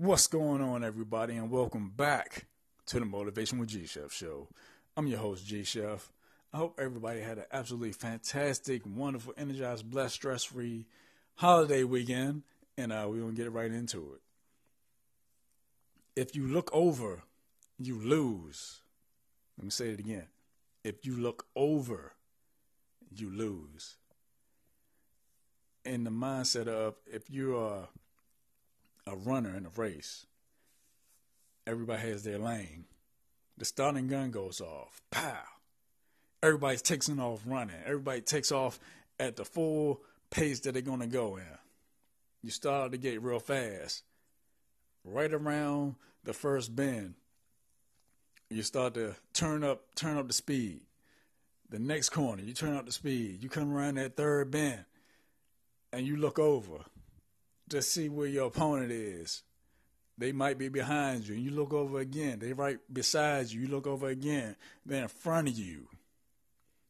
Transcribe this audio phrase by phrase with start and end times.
[0.00, 2.46] What's going on, everybody, and welcome back
[2.86, 4.46] to the Motivation with G Chef show.
[4.96, 6.12] I'm your host, G Chef.
[6.54, 10.86] I hope everybody had an absolutely fantastic, wonderful, energized, blessed, stress free
[11.34, 12.44] holiday weekend,
[12.76, 14.20] and uh, we're going to get right into it.
[16.14, 17.24] If you look over,
[17.76, 18.82] you lose.
[19.58, 20.28] Let me say it again.
[20.84, 22.12] If you look over,
[23.12, 23.96] you lose.
[25.84, 27.88] In the mindset of if you're
[29.08, 30.26] a runner in a race,
[31.66, 32.84] everybody has their lane.
[33.56, 35.00] The starting gun goes off.
[35.10, 35.42] Pow.
[36.42, 37.76] Everybody takes off running.
[37.84, 38.78] Everybody takes off
[39.18, 41.58] at the full pace that they're going to go in.
[42.42, 44.04] You start to get real fast.
[45.04, 47.14] Right around the first bend,
[48.50, 50.82] you start to turn up turn up the speed.
[51.70, 53.42] The next corner, you turn up the speed.
[53.42, 54.84] You come around that third bend
[55.92, 56.84] and you look over
[57.70, 59.42] to see where your opponent is.
[60.16, 61.34] They might be behind you.
[61.34, 62.40] And you look over again.
[62.40, 63.60] They right beside you.
[63.60, 64.56] You look over again.
[64.84, 65.88] They're in front of you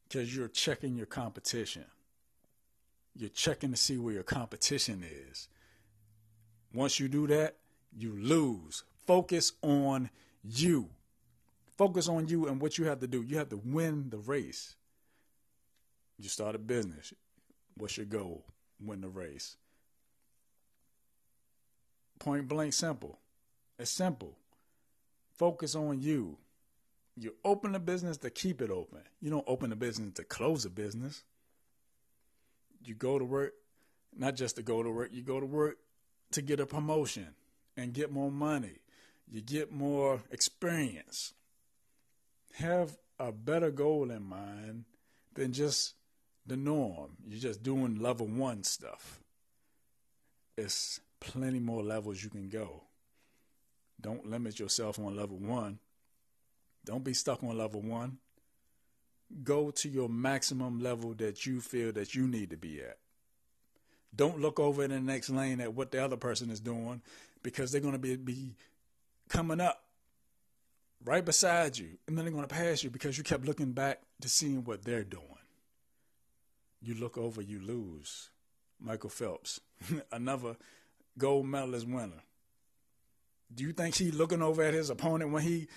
[0.08, 1.84] because you're checking your competition.
[3.14, 5.48] You're checking to see where your competition is.
[6.72, 7.56] Once you do that,
[7.96, 8.84] you lose.
[9.06, 10.10] Focus on
[10.42, 10.88] you.
[11.76, 13.22] Focus on you and what you have to do.
[13.22, 14.76] You have to win the race.
[16.18, 17.12] You start a business.
[17.76, 18.44] What's your goal?
[18.80, 19.56] Win the race.
[22.18, 23.18] Point blank simple.
[23.78, 24.36] It's simple.
[25.36, 26.36] Focus on you.
[27.16, 29.00] You open a business to keep it open.
[29.20, 31.24] You don't open a business to close a business.
[32.84, 33.54] You go to work,
[34.16, 35.78] not just to go to work, you go to work
[36.32, 37.28] to get a promotion
[37.76, 38.78] and get more money.
[39.30, 41.34] You get more experience.
[42.54, 44.84] Have a better goal in mind
[45.34, 45.94] than just
[46.46, 47.16] the norm.
[47.26, 49.20] You're just doing level one stuff.
[50.56, 52.82] It's plenty more levels you can go.
[54.00, 55.78] Don't limit yourself on level one.
[56.84, 58.18] Don't be stuck on level one.
[59.42, 62.98] Go to your maximum level that you feel that you need to be at.
[64.14, 67.02] Don't look over in the next lane at what the other person is doing
[67.42, 68.54] because they're going to be, be
[69.28, 69.84] coming up
[71.04, 74.00] right beside you and then they're going to pass you because you kept looking back
[74.22, 75.24] to seeing what they're doing.
[76.80, 78.30] You look over, you lose.
[78.80, 79.60] Michael Phelps,
[80.12, 80.56] another
[81.18, 82.22] gold medalist winner.
[83.52, 85.68] Do you think he's looking over at his opponent when he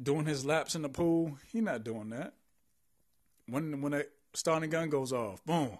[0.00, 1.38] doing his laps in the pool?
[1.52, 2.34] He not doing that.
[3.46, 4.04] When when a
[4.34, 5.78] starting gun goes off, boom.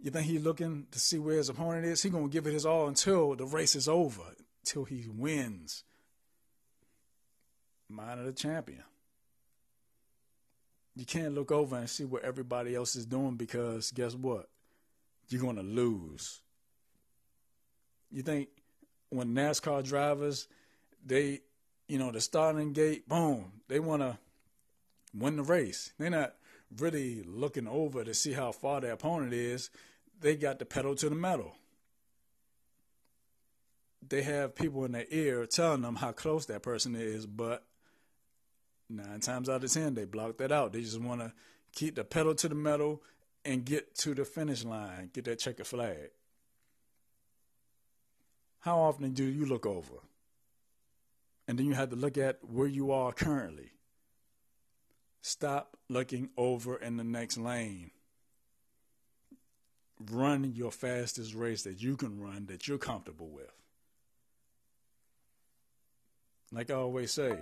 [0.00, 2.02] You think he looking to see where his opponent is?
[2.02, 4.22] He gonna give it his all until the race is over,
[4.62, 5.84] until he wins.
[7.88, 8.84] Mind of the champion.
[10.94, 14.48] You can't look over and see what everybody else is doing because guess what?
[15.28, 16.42] You're gonna lose.
[18.10, 18.48] You think
[19.10, 20.48] when NASCAR drivers,
[21.04, 21.40] they,
[21.88, 24.18] you know, the starting gate, boom, they want to
[25.14, 25.92] win the race.
[25.98, 26.34] They're not
[26.78, 29.70] really looking over to see how far their opponent is.
[30.20, 31.54] They got the pedal to the metal.
[34.06, 37.64] They have people in their ear telling them how close that person is, but
[38.88, 40.72] nine times out of ten, they block that out.
[40.72, 41.32] They just want to
[41.74, 43.02] keep the pedal to the metal
[43.44, 46.10] and get to the finish line, get that checkered flag.
[48.68, 49.94] How often do you look over?
[51.46, 53.70] And then you have to look at where you are currently.
[55.22, 57.92] Stop looking over in the next lane.
[60.10, 63.50] Run your fastest race that you can run that you're comfortable with.
[66.52, 67.38] Like I always say,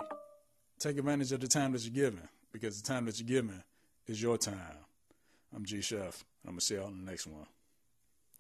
[0.79, 3.65] take advantage of the time that you're given because the time that you're given
[4.07, 4.79] is your time.
[5.53, 5.99] I'm G Chef.
[5.99, 6.05] and
[6.45, 7.47] I'm going to see y'all in the next one.